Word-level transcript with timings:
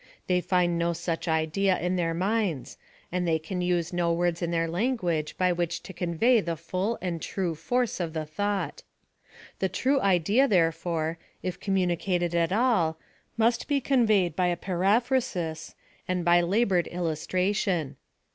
They 0.25 0.41
find 0.41 0.79
no 0.79 0.93
such 0.93 1.27
idea 1.27 1.77
in 1.77 1.95
their 1.95 2.15
minds, 2.15 2.75
and 3.11 3.27
they 3.27 3.37
can 3.37 3.61
use 3.61 3.93
no 3.93 4.11
words 4.11 4.41
in 4.41 4.49
their 4.49 4.67
language 4.67 5.37
by 5.37 5.51
which 5.53 5.83
to 5.83 5.93
convey 5.93 6.41
the 6.41 6.55
full 6.57 6.97
and 7.03 7.21
true 7.21 7.53
force 7.53 7.99
of 7.99 8.13
the 8.13 8.25
thought. 8.25 8.81
The 9.59 9.69
true 9.69 9.99
idea, 10.01 10.47
therefore, 10.47 11.19
if 11.43 11.59
communicated 11.59 12.33
at 12.33 12.51
all, 12.51 12.97
must 13.37 13.67
be 13.67 13.79
conveyed 13.79 14.35
by 14.35 14.47
a 14.47 14.57
periphrasis, 14.57 15.75
and 16.07 16.25
by 16.25 16.41
labored 16.41 16.87
illus 16.91 17.27
tration. 17.27 17.93